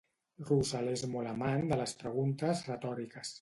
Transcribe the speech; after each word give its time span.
Russell 0.45 0.89
és 0.93 1.03
molt 1.15 1.31
amant 1.33 1.67
de 1.73 1.79
les 1.83 1.95
preguntes 2.01 2.65
retòriques. 2.73 3.29